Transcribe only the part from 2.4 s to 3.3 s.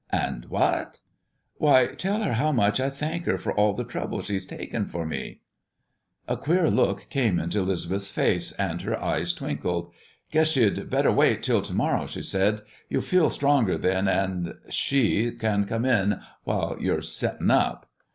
much I thank